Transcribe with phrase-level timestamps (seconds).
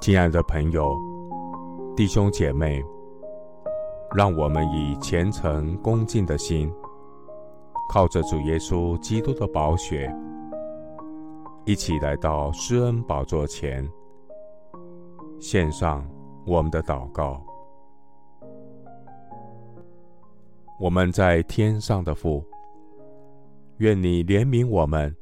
[0.00, 0.98] 亲爱的朋友、
[1.94, 2.82] 弟兄姐妹，
[4.16, 6.72] 让我们以虔诚恭敬的心，
[7.92, 10.10] 靠着主耶稣基督的宝血，
[11.66, 13.86] 一起来到施恩宝座前，
[15.38, 16.02] 献上
[16.46, 17.38] 我们的祷告。
[20.80, 22.42] 我们在天上的父，
[23.76, 25.14] 愿你怜悯我们，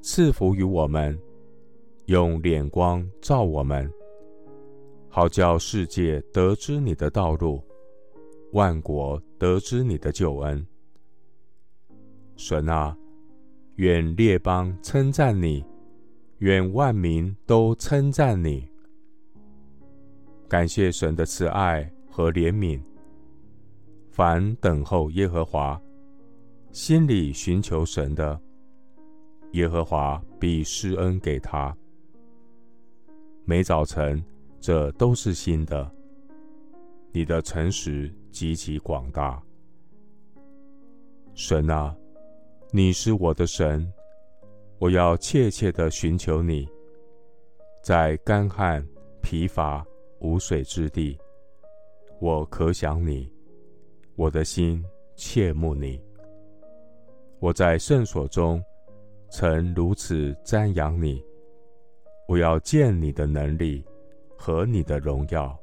[0.00, 1.20] 赐福于我们，
[2.06, 3.86] 用脸光照我们。
[5.16, 7.64] 好叫世界得知你的道路，
[8.52, 10.66] 万国得知你的救恩。
[12.36, 12.94] 神啊，
[13.76, 15.64] 愿列邦称赞你，
[16.40, 18.68] 愿万民都称赞你。
[20.50, 22.78] 感谢神的慈爱和怜悯。
[24.10, 25.80] 凡等候耶和华，
[26.72, 28.38] 心里寻求神的，
[29.52, 31.74] 耶和华必施恩给他。
[33.46, 34.22] 每早晨。
[34.66, 35.88] 这都是新的。
[37.12, 39.40] 你的诚实极其广大，
[41.36, 41.96] 神啊，
[42.72, 43.88] 你是我的神，
[44.80, 46.68] 我要切切的寻求你。
[47.80, 48.84] 在干旱、
[49.22, 49.86] 疲乏、
[50.18, 51.16] 无水之地，
[52.20, 53.32] 我可想你，
[54.16, 56.02] 我的心切慕你。
[57.38, 58.60] 我在圣所中
[59.30, 61.22] 曾如此瞻仰你，
[62.26, 63.84] 我要见你的能力。
[64.36, 65.58] 和你的荣耀，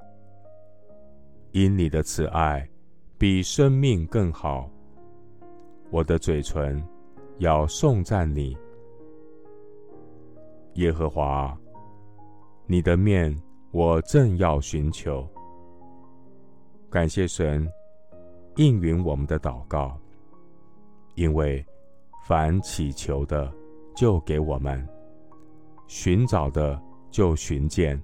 [1.51, 2.67] 因你的慈爱
[3.17, 4.69] 比生命更好。
[5.91, 6.83] 我的嘴唇
[7.37, 8.57] 要颂赞你，
[10.73, 11.55] 耶和华，
[12.65, 13.39] 你的面
[13.71, 15.27] 我正要寻求。
[16.89, 17.67] 感谢神
[18.55, 19.95] 应允我们的祷告，
[21.15, 21.63] 因为
[22.27, 23.51] 凡祈求的
[23.95, 24.87] 就给我们，
[25.87, 28.01] 寻找的就寻见。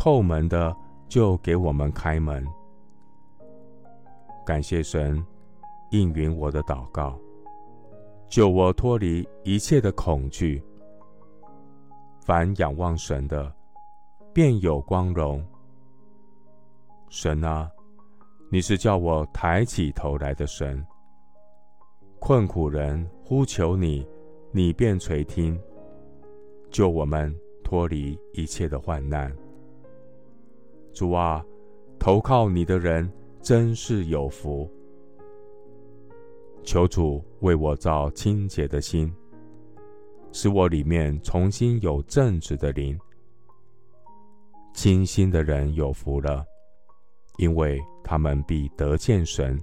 [0.00, 0.74] 叩门的
[1.10, 2.42] 就给我们开门。
[4.46, 5.22] 感谢神
[5.90, 7.18] 应允我的祷告，
[8.26, 10.64] 救我脱离一切的恐惧。
[12.18, 13.54] 凡仰望神的，
[14.32, 15.44] 便有光荣。
[17.10, 17.70] 神啊，
[18.50, 20.82] 你是叫我抬起头来的神。
[22.18, 24.08] 困苦人呼求你，
[24.50, 25.60] 你便垂听，
[26.70, 29.30] 救我们脱离一切的患难。
[30.92, 31.44] 主啊，
[31.98, 34.70] 投靠你的人真是有福。
[36.62, 39.12] 求主为我造清洁的心，
[40.30, 42.98] 使我里面重新有正直的灵。
[44.74, 46.44] 清心的人有福了，
[47.38, 49.58] 因为他们必得见神。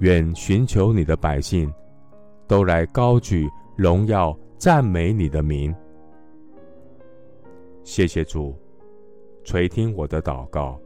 [0.00, 1.72] 愿寻求你的百姓
[2.46, 5.74] 都来高举荣耀赞美你的名。
[7.82, 8.54] 谢谢主。
[9.46, 10.76] 垂听我的祷告，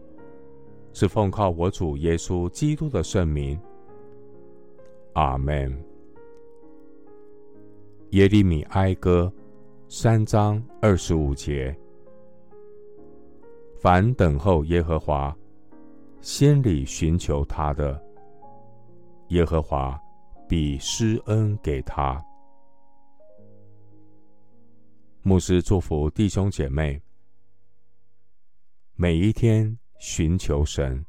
[0.93, 3.59] 是奉靠我主耶稣基督的圣名。
[5.15, 5.75] 阿门。
[8.11, 9.33] 耶利米哀歌
[9.89, 11.75] 三章二十五节：
[13.79, 15.35] 凡等候耶和华，
[16.21, 17.99] 心里寻求他的，
[19.29, 19.99] 耶和华
[20.47, 22.23] 必施恩给他。
[25.23, 27.01] 牧师祝福弟兄姐妹。
[29.03, 31.03] 每一天寻求神，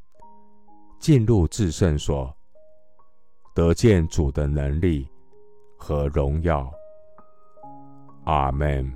[0.98, 2.34] 进入至圣所，
[3.54, 5.06] 得见主的能力
[5.78, 6.72] 和荣耀。
[8.24, 8.90] 阿门。